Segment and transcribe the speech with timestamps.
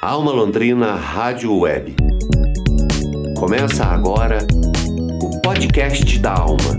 [0.00, 1.96] Alma Londrina Rádio Web.
[3.36, 4.46] Começa agora
[5.20, 6.78] o podcast da Alma.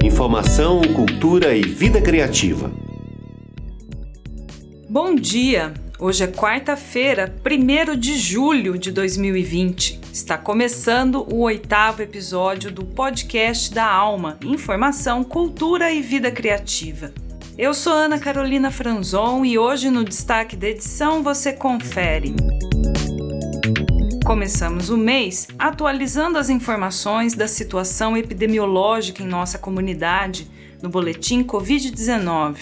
[0.00, 2.70] Informação, cultura e vida criativa.
[4.88, 5.74] Bom dia!
[5.98, 9.98] Hoje é quarta-feira, 1 de julho de 2020.
[10.12, 17.12] Está começando o oitavo episódio do podcast da Alma Informação, Cultura e Vida Criativa.
[17.58, 22.34] Eu sou Ana Carolina Franzon e hoje no destaque da edição você confere.
[24.26, 30.46] Começamos o mês atualizando as informações da situação epidemiológica em nossa comunidade
[30.82, 32.58] no boletim Covid-19.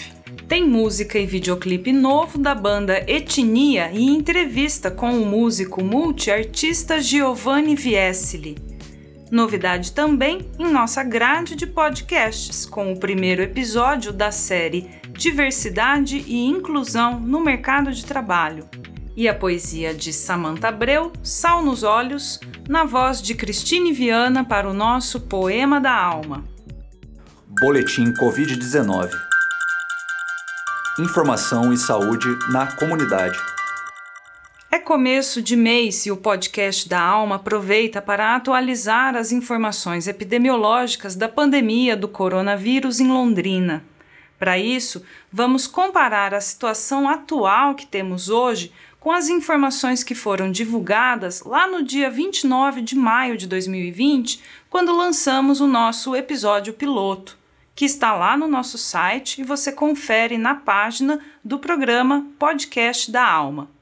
[0.47, 7.75] Tem música e videoclipe novo da banda Etnia e entrevista com o músico multiartista Giovanni
[7.75, 8.64] Viesili.
[9.31, 16.45] Novidade também em nossa grade de podcasts, com o primeiro episódio da série Diversidade e
[16.45, 18.67] Inclusão no Mercado de Trabalho.
[19.15, 24.69] E a poesia de Samantha Abreu, Sal nos Olhos, na voz de Cristine Viana para
[24.69, 26.43] o nosso Poema da Alma.
[27.61, 29.09] Boletim Covid-19
[30.99, 33.37] Informação e saúde na comunidade.
[34.75, 41.15] É começo de mês e o podcast da Alma aproveita para atualizar as informações epidemiológicas
[41.15, 43.85] da pandemia do coronavírus em Londrina.
[44.37, 50.51] Para isso, vamos comparar a situação atual que temos hoje com as informações que foram
[50.51, 57.37] divulgadas lá no dia 29 de maio de 2020, quando lançamos o nosso episódio piloto,
[57.73, 63.25] que está lá no nosso site e você confere na página do programa Podcast da
[63.25, 63.73] Alma.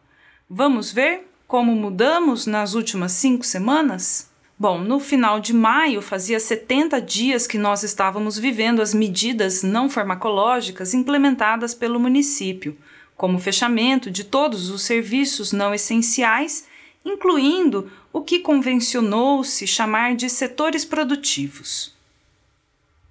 [0.55, 4.29] Vamos ver como mudamos nas últimas cinco semanas?
[4.55, 9.89] Bom, no final de maio, fazia 70 dias que nós estávamos vivendo as medidas não
[9.89, 12.77] farmacológicas implementadas pelo município,
[13.17, 16.67] como fechamento de todos os serviços não essenciais,
[17.03, 21.95] incluindo o que convencionou-se chamar de setores produtivos.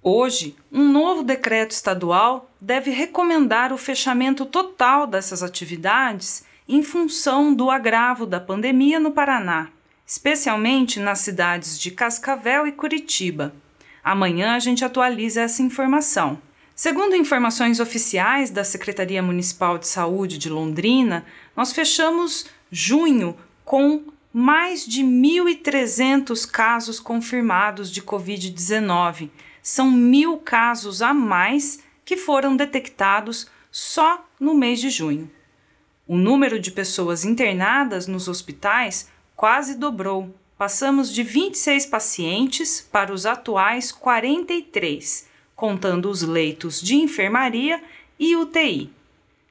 [0.01, 7.69] Hoje, um novo decreto estadual deve recomendar o fechamento total dessas atividades em função do
[7.69, 9.69] agravo da pandemia no Paraná,
[10.05, 13.53] especialmente nas cidades de Cascavel e Curitiba.
[14.03, 16.41] Amanhã a gente atualiza essa informação.
[16.75, 21.25] Segundo informações oficiais da Secretaria Municipal de Saúde de Londrina,
[21.55, 24.03] nós fechamos junho com
[24.33, 29.29] mais de 1.300 casos confirmados de Covid-19.
[29.61, 35.29] São mil casos a mais que foram detectados só no mês de junho.
[36.05, 40.35] O número de pessoas internadas nos hospitais quase dobrou.
[40.57, 47.81] Passamos de 26 pacientes para os atuais 43, contando os leitos de enfermaria
[48.19, 48.91] e UTI.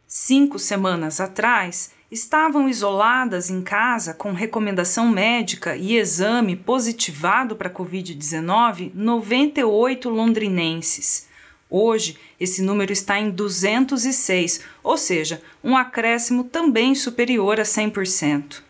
[0.06, 8.92] Cinco semanas atrás, estavam isoladas em casa com recomendação médica e exame positivado para Covid-19
[8.94, 11.31] 98 londrinenses.
[11.74, 18.60] Hoje, esse número está em 206, ou seja, um acréscimo também superior a 100%.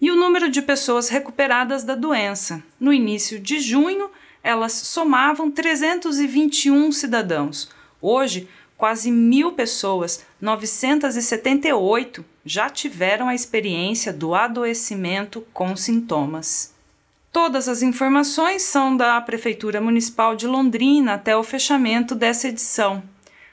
[0.00, 2.60] E o número de pessoas recuperadas da doença.
[2.80, 4.10] No início de junho,
[4.42, 7.70] elas somavam 321 cidadãos.
[8.02, 16.74] Hoje, quase mil pessoas, 978, já tiveram a experiência do adoecimento com sintomas.
[17.32, 23.04] Todas as informações são da Prefeitura Municipal de Londrina até o fechamento dessa edição.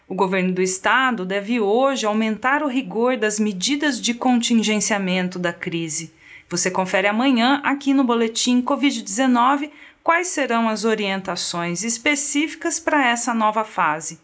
[0.07, 6.11] O governo do estado deve hoje aumentar o rigor das medidas de contingenciamento da crise.
[6.49, 9.69] Você confere amanhã aqui no boletim Covid-19
[10.01, 14.19] quais serão as orientações específicas para essa nova fase.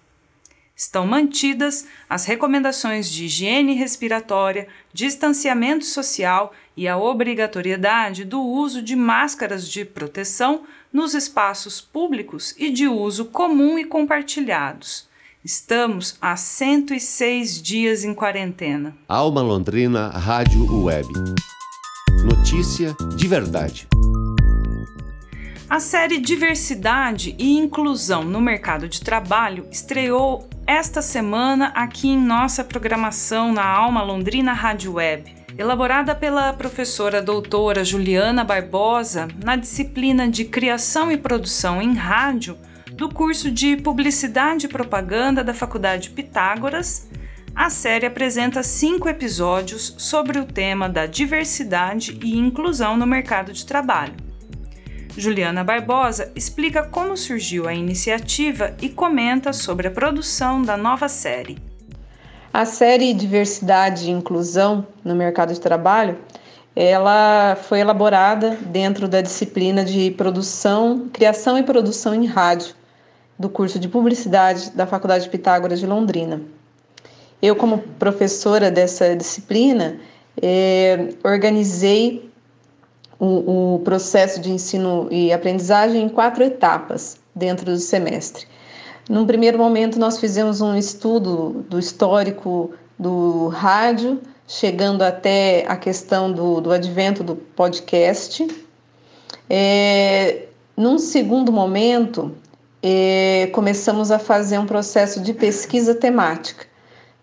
[0.75, 8.95] Estão mantidas as recomendações de higiene respiratória, distanciamento social e a obrigatoriedade do uso de
[8.95, 15.07] máscaras de proteção nos espaços públicos e de uso comum e compartilhados.
[15.43, 18.95] Estamos há 106 dias em quarentena.
[19.09, 21.07] Alma Londrina Rádio Web.
[22.23, 23.87] Notícia de verdade.
[25.69, 32.63] A série Diversidade e Inclusão no Mercado de Trabalho estreou esta semana aqui em nossa
[32.63, 35.42] programação na Alma Londrina Rádio Web.
[35.55, 42.57] Elaborada pela professora doutora Juliana Barbosa na disciplina de Criação e Produção em Rádio
[42.93, 47.07] do curso de Publicidade e Propaganda da Faculdade Pitágoras,
[47.55, 53.63] a série apresenta cinco episódios sobre o tema da diversidade e inclusão no mercado de
[53.63, 54.15] trabalho.
[55.15, 61.72] Juliana Barbosa explica como surgiu a iniciativa e comenta sobre a produção da nova série.
[62.53, 66.19] A série Diversidade e Inclusão no Mercado de Trabalho,
[66.75, 72.75] ela foi elaborada dentro da disciplina de produção, criação e produção em rádio
[73.39, 76.43] do curso de Publicidade da Faculdade Pitágoras de Londrina.
[77.41, 79.99] Eu, como professora dessa disciplina,
[80.39, 82.31] eh, organizei
[83.17, 88.45] o, o processo de ensino e aprendizagem em quatro etapas dentro do semestre.
[89.09, 96.31] Num primeiro momento, nós fizemos um estudo do histórico do rádio, chegando até a questão
[96.31, 98.47] do, do advento do podcast.
[99.49, 100.45] É,
[100.77, 102.33] num segundo momento,
[102.81, 106.65] é, começamos a fazer um processo de pesquisa temática.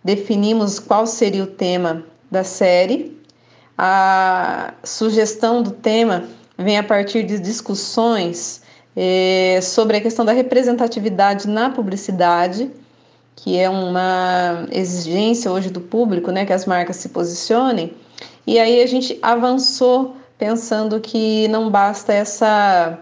[0.05, 3.19] Definimos qual seria o tema da série.
[3.77, 6.25] A sugestão do tema
[6.59, 8.60] vem a partir de discussões
[8.97, 12.71] é, sobre a questão da representatividade na publicidade,
[13.37, 17.95] que é uma exigência hoje do público, né, que as marcas se posicionem.
[18.47, 22.99] E aí a gente avançou pensando que não basta essa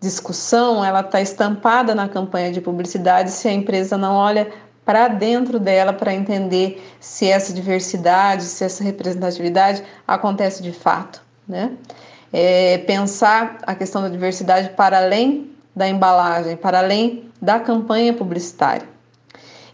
[0.00, 4.52] discussão, ela está estampada na campanha de publicidade se a empresa não olha
[4.84, 11.72] para dentro dela para entender se essa diversidade, se essa representatividade acontece de fato, né?
[12.32, 18.88] É, pensar a questão da diversidade para além da embalagem, para além da campanha publicitária.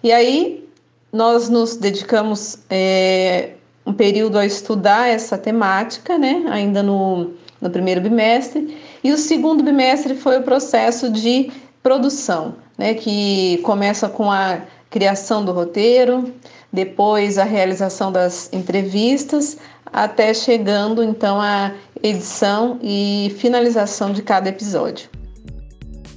[0.02, 0.68] E aí
[1.12, 3.50] nós nos dedicamos é,
[3.86, 9.62] um período a estudar essa temática, né, ainda no, no primeiro bimestre, e o segundo
[9.62, 11.50] bimestre foi o processo de
[11.82, 14.60] produção, né, que começa com a
[14.90, 16.32] criação do roteiro,
[16.72, 19.58] depois a realização das entrevistas,
[19.92, 21.72] até chegando então à
[22.02, 25.10] edição e finalização de cada episódio.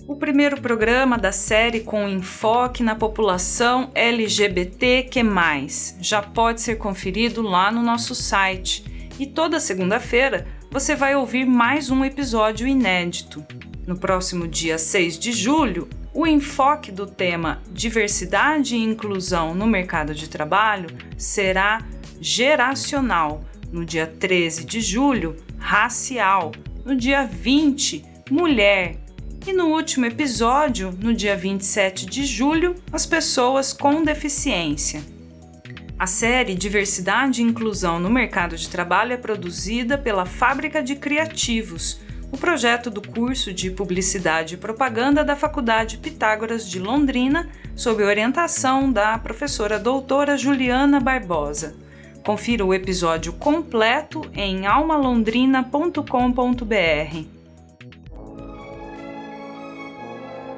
[0.08, 5.24] O primeiro programa da série com enfoque na população LGBTQ+,
[6.00, 8.86] já pode ser conferido lá no nosso site.
[9.18, 13.44] E toda segunda-feira você vai ouvir mais um episódio inédito.
[13.88, 20.14] No próximo dia 6 de julho, o enfoque do tema Diversidade e Inclusão no Mercado
[20.14, 20.88] de Trabalho
[21.18, 21.80] será
[22.22, 23.42] geracional
[23.76, 26.54] no dia 13 de julho, racial.
[26.86, 28.96] No dia 20, mulher.
[29.46, 35.04] E no último episódio, no dia 27 de julho, as pessoas com deficiência.
[36.00, 42.00] A série Diversidade e Inclusão no Mercado de Trabalho é produzida pela Fábrica de Criativos,
[42.32, 48.92] o projeto do curso de Publicidade e Propaganda da Faculdade Pitágoras de Londrina, sob orientação
[48.92, 51.85] da professora doutora Juliana Barbosa.
[52.26, 57.26] Confira o episódio completo em almalondrina.com.br.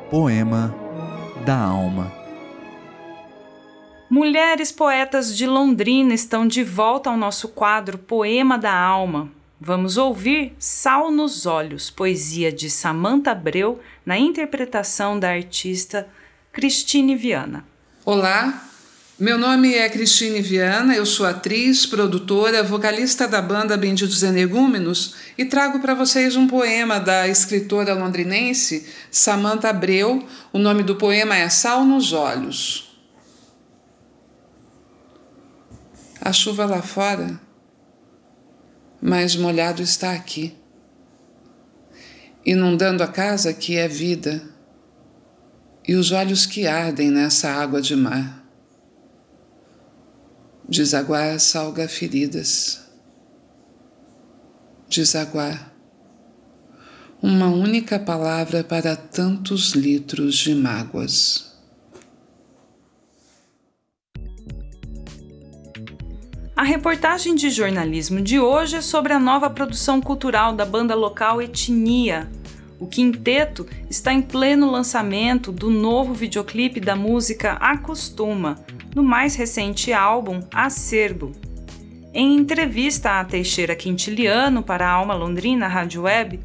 [0.10, 0.74] Poema
[1.46, 2.18] da Alma
[4.10, 9.30] Mulheres poetas de Londrina estão de volta ao nosso quadro Poema da Alma.
[9.60, 16.08] Vamos ouvir Sal nos Olhos, poesia de Samantha Abreu, na interpretação da artista
[16.54, 17.66] Cristine Viana.
[18.06, 18.64] Olá,
[19.20, 25.44] meu nome é Cristine Viana, eu sou atriz, produtora, vocalista da banda Benditos Energúmenos e
[25.44, 30.24] trago para vocês um poema da escritora londrinense Samantha Abreu.
[30.54, 32.96] O nome do poema é Sal nos Olhos.
[36.22, 37.42] A chuva lá fora,
[39.02, 40.56] mais molhado está aqui,
[42.46, 44.44] inundando a casa que é vida
[45.88, 48.47] e os olhos que ardem nessa água de mar
[50.70, 52.86] Desaguar salga feridas.
[54.90, 55.72] Desaguar.
[57.22, 61.58] Uma única palavra para tantos litros de mágoas.
[66.54, 71.42] A reportagem de jornalismo de hoje é sobre a nova produção cultural da banda local
[71.42, 72.30] Etnia.
[72.78, 78.66] O quinteto está em pleno lançamento do novo videoclipe da música Acostuma,
[78.98, 81.32] no mais recente álbum Acerbo.
[82.12, 86.40] Em entrevista a Teixeira Quintiliano para a Alma Londrina Rádio Web,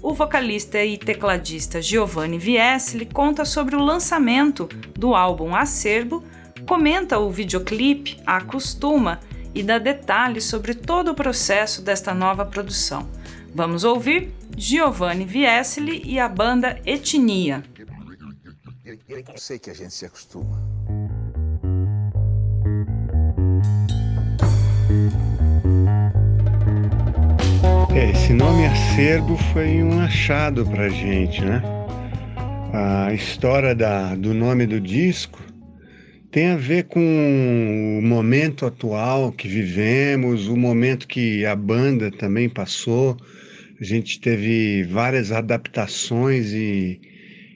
[0.00, 6.24] o vocalista e tecladista Giovanni Viesli conta sobre o lançamento do álbum Acerbo,
[6.66, 9.20] comenta o videoclipe Acostuma
[9.54, 13.06] e dá detalhes sobre todo o processo desta nova produção.
[13.54, 17.62] Vamos ouvir Giovanni Viesli e a banda Etnia.
[18.82, 20.67] Eu sei que a gente se acostuma.
[27.98, 31.60] É, esse nome acerbo foi um achado pra gente, né?
[32.72, 35.42] A história da, do nome do disco
[36.30, 37.00] tem a ver com
[37.98, 43.16] o momento atual que vivemos, o momento que a banda também passou.
[43.80, 47.00] A gente teve várias adaptações e,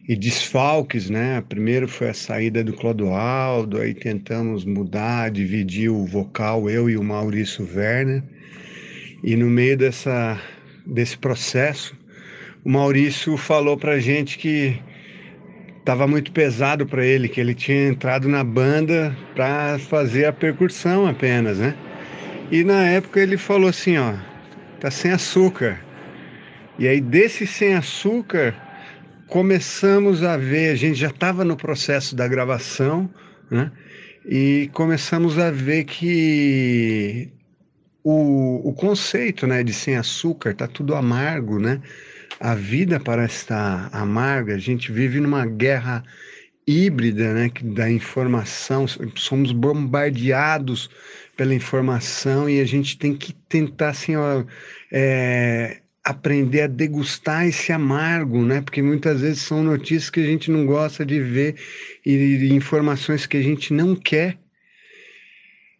[0.08, 1.40] e desfalques, né?
[1.48, 7.04] Primeiro foi a saída do Clodoaldo, aí tentamos mudar, dividir o vocal, eu e o
[7.04, 8.24] Maurício Werner.
[9.22, 10.40] E no meio dessa,
[10.84, 11.96] desse processo,
[12.64, 14.80] o Maurício falou pra gente que
[15.78, 21.06] estava muito pesado para ele, que ele tinha entrado na banda para fazer a percussão
[21.06, 21.74] apenas, né?
[22.50, 24.14] E na época ele falou assim, ó,
[24.80, 25.80] tá sem açúcar.
[26.78, 28.54] E aí desse sem açúcar
[29.28, 33.08] começamos a ver, a gente já estava no processo da gravação,
[33.50, 33.70] né?
[34.24, 37.32] E começamos a ver que
[38.04, 41.80] o, o conceito, né, de sem açúcar, tá tudo amargo, né?
[42.42, 46.02] a vida parece estar amarga, a gente vive numa guerra
[46.66, 50.90] híbrida, né, da informação, somos bombardeados
[51.36, 54.44] pela informação e a gente tem que tentar assim, ó,
[54.90, 60.50] é, aprender a degustar esse amargo, né, porque muitas vezes são notícias que a gente
[60.50, 61.54] não gosta de ver
[62.04, 64.36] e, e informações que a gente não quer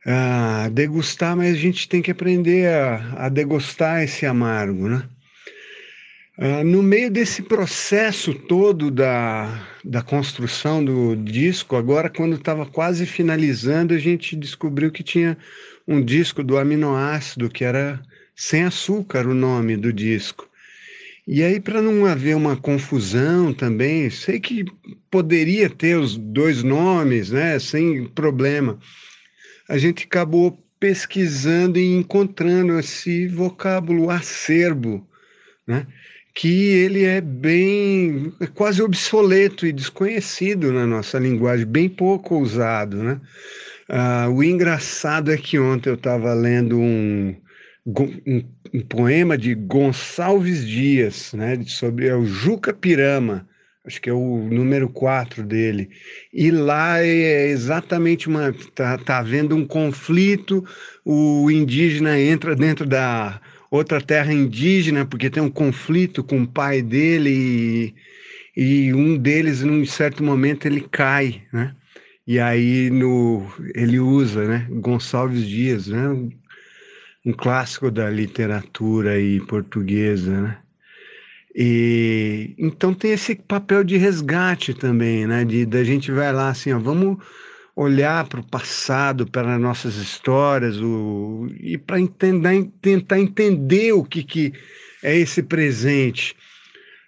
[0.07, 5.09] uh, degustar, mas a gente tem que aprender a, a degustar esse amargo, né?
[6.39, 13.05] Uh, no meio desse processo todo da, da construção do disco, agora quando estava quase
[13.05, 15.37] finalizando, a gente descobriu que tinha
[15.87, 18.01] um disco do aminoácido, que era
[18.35, 20.49] Sem Açúcar o nome do disco.
[21.27, 24.65] E aí, para não haver uma confusão também, sei que
[25.09, 28.79] poderia ter os dois nomes, né, sem problema.
[29.69, 35.07] A gente acabou pesquisando e encontrando esse vocábulo acerbo,
[35.67, 35.87] né?
[36.35, 43.03] que ele é bem é quase obsoleto e desconhecido na nossa linguagem, bem pouco usado,
[43.03, 43.21] né?
[43.89, 47.37] Ah, o engraçado é que ontem eu estava lendo um,
[47.87, 53.47] um, um, poema de Gonçalves Dias, né, sobre é o Juca Pirama,
[53.85, 55.91] acho que é o número 4 dele.
[56.33, 58.53] E lá é exatamente uma.
[58.75, 60.65] Tá, tá havendo um conflito,
[61.05, 66.83] o indígena entra dentro da outra terra indígena, porque tem um conflito com o pai
[66.83, 67.95] dele
[68.57, 71.75] e, e um deles, num certo momento, ele cai, né?
[72.27, 74.69] E aí no, ele usa, né?
[74.71, 76.09] Gonçalves Dias, né?
[76.09, 76.31] Um,
[77.27, 80.62] um clássico da literatura aí portuguesa, né?
[81.55, 85.45] E então tem esse papel de resgate também, né?
[85.45, 87.19] De da gente vai lá assim, ó, vamos
[87.75, 91.97] olhar para o passado, para nossas histórias, o, e para
[92.81, 94.53] tentar entender o que, que
[95.03, 96.37] é esse presente,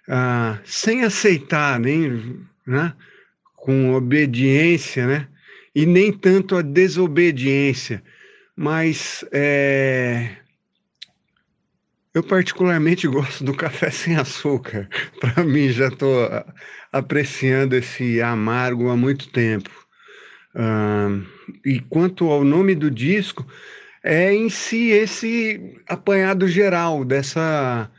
[0.09, 2.93] ah, sem aceitar nem, né,
[3.55, 5.27] com obediência, né,
[5.73, 8.03] e nem tanto a desobediência,
[8.55, 10.37] mas é,
[12.15, 14.87] eu particularmente gosto do café sem açúcar.
[15.19, 16.29] Para mim, já estou
[16.89, 19.69] apreciando esse amargo há muito tempo.
[20.55, 21.25] Uh,
[21.65, 23.45] e quanto ao nome do disco,
[24.01, 27.91] é em si esse apanhado geral dessa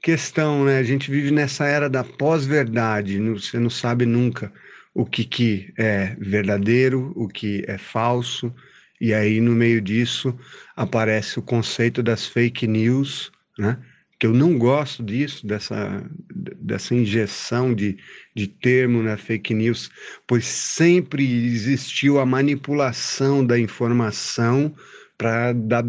[0.00, 0.78] questão, né?
[0.78, 4.52] A gente vive nessa era da pós-verdade, você não sabe nunca
[4.94, 8.54] o que, que é verdadeiro, o que é falso,
[9.00, 10.38] e aí no meio disso
[10.76, 13.78] aparece o conceito das fake news, né?
[14.18, 16.02] que eu não gosto disso, dessa,
[16.34, 17.98] dessa injeção de,
[18.34, 19.90] de termo na fake news,
[20.26, 24.74] pois sempre existiu a manipulação da informação
[25.18, 25.84] para dar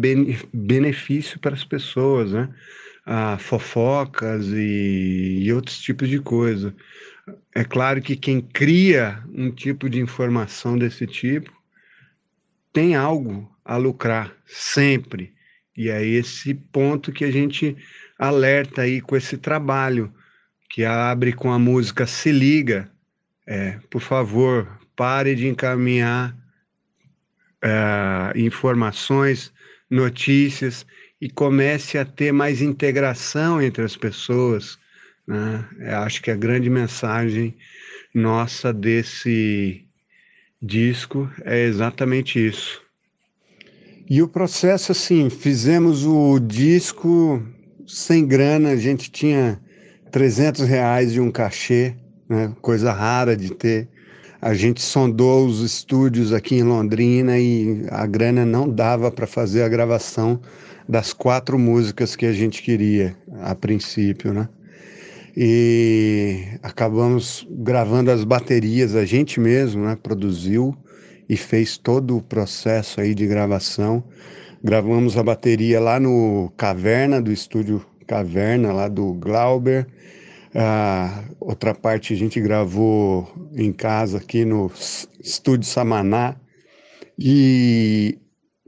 [0.52, 2.48] benefício para as pessoas, né?
[3.04, 6.74] Ah, fofocas e, e outros tipos de coisa.
[7.54, 11.52] É claro que quem cria um tipo de informação desse tipo
[12.72, 15.35] tem algo a lucrar, sempre.
[15.76, 17.76] E é esse ponto que a gente
[18.18, 20.12] alerta aí com esse trabalho
[20.70, 22.90] que abre com a música Se Liga.
[23.46, 26.36] É, por favor, pare de encaminhar
[27.62, 29.52] é, informações,
[29.88, 30.86] notícias
[31.20, 34.78] e comece a ter mais integração entre as pessoas.
[35.26, 35.68] Né?
[35.78, 37.56] Eu é, acho que a grande mensagem
[38.14, 39.86] nossa desse
[40.60, 42.85] disco é exatamente isso.
[44.08, 47.42] E o processo, assim, fizemos o disco
[47.84, 49.60] sem grana, a gente tinha
[50.12, 51.92] 300 reais de um cachê,
[52.28, 52.52] né?
[52.62, 53.88] coisa rara de ter.
[54.40, 59.62] A gente sondou os estúdios aqui em Londrina e a grana não dava para fazer
[59.62, 60.40] a gravação
[60.88, 64.48] das quatro músicas que a gente queria a princípio, né?
[65.36, 69.98] E acabamos gravando as baterias, a gente mesmo, né?
[70.00, 70.76] Produziu
[71.28, 74.04] e fez todo o processo aí de gravação.
[74.62, 79.86] Gravamos a bateria lá no Caverna, do estúdio Caverna, lá do Glauber.
[80.54, 84.70] A outra parte a gente gravou em casa aqui no
[85.22, 86.36] estúdio Samaná.
[87.18, 88.18] E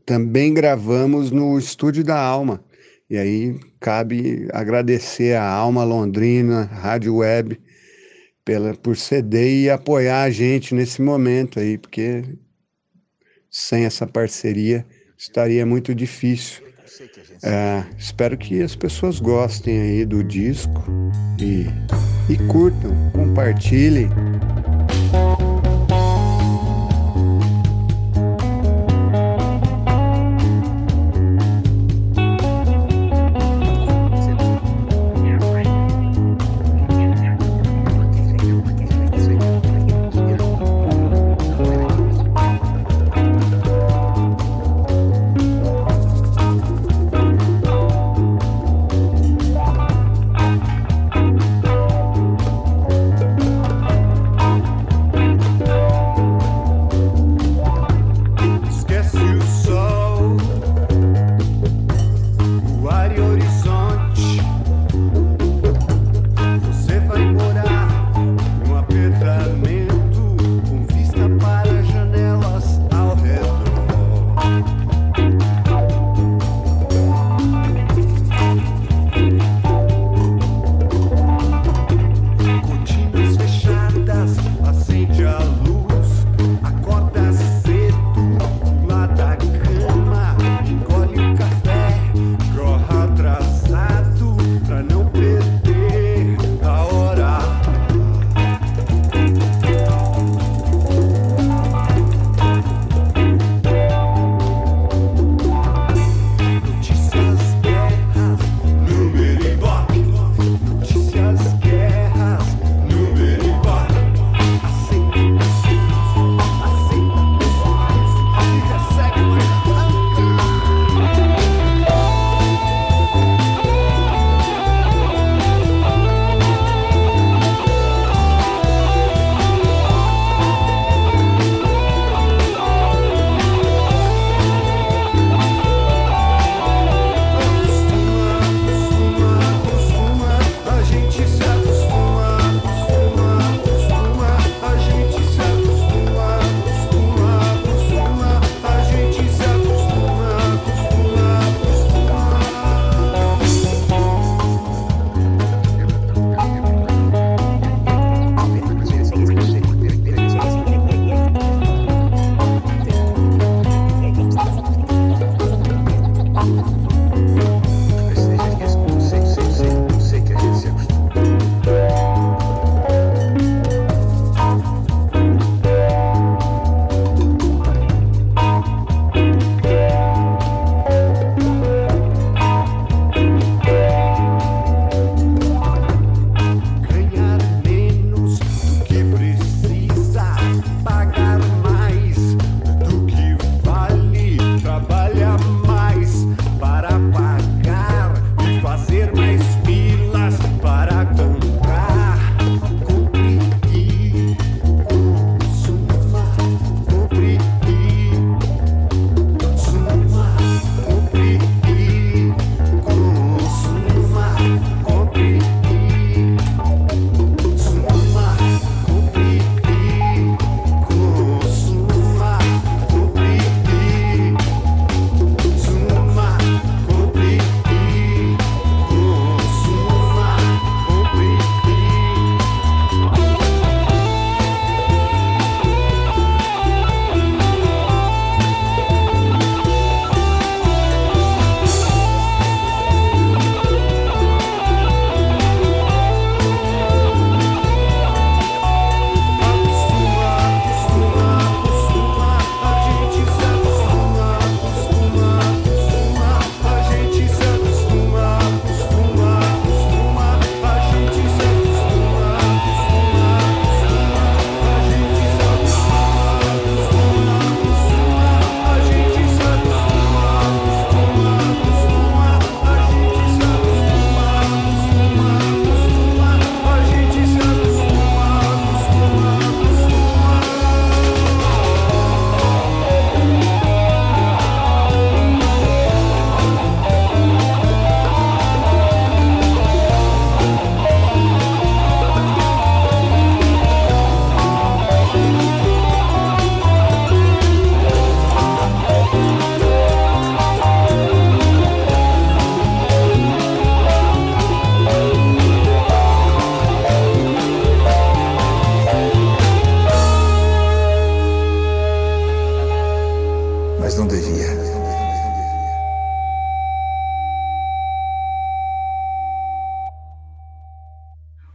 [0.04, 2.64] também gravamos no estúdio da Alma.
[3.10, 7.58] E aí cabe agradecer a Alma Londrina, Rádio Web,
[8.44, 12.22] pela, por ceder e apoiar a gente nesse momento aí, porque
[13.50, 14.86] sem essa parceria
[15.16, 16.66] estaria muito difícil.
[17.42, 20.84] É, espero que as pessoas gostem aí do disco
[21.40, 21.66] e,
[22.32, 24.08] e curtam, compartilhem.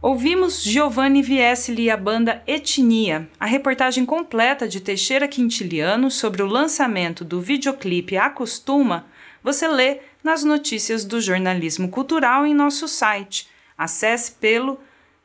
[0.02, 6.46] Ouvimos Giovanni Viesli e a banda Etnia, a reportagem completa de Teixeira Quintiliano sobre o
[6.46, 9.06] lançamento do videoclipe Acostuma,
[9.42, 13.48] você lê nas notícias do jornalismo cultural em nosso site.
[13.78, 14.78] Acesse pelo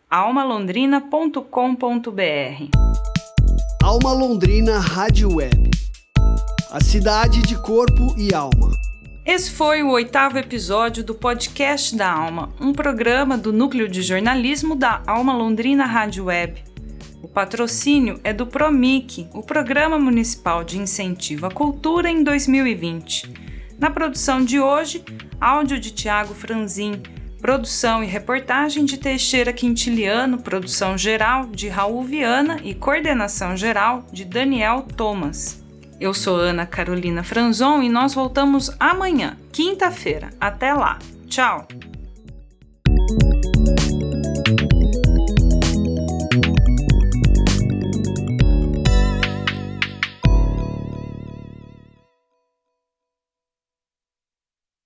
[0.09, 2.69] almalondrina.com.br.
[3.83, 5.68] Alma Londrina Rádio Web.
[6.71, 8.79] A cidade de corpo e alma.
[9.25, 14.75] Esse foi o oitavo episódio do Podcast da Alma, um programa do Núcleo de Jornalismo
[14.75, 16.63] da Alma Londrina Rádio Web.
[17.23, 23.33] O patrocínio é do PROMIC, o Programa Municipal de Incentivo à Cultura em 2020.
[23.79, 25.03] Na produção de hoje,
[25.41, 27.01] áudio de Tiago Franzin,
[27.41, 34.23] produção e reportagem de Teixeira Quintiliano, produção geral de Raul Viana e coordenação geral de
[34.23, 35.67] Daniel Thomas.
[35.99, 40.29] Eu sou Ana Carolina Franzon e nós voltamos amanhã, quinta-feira.
[40.39, 40.97] Até lá.
[41.27, 41.67] Tchau!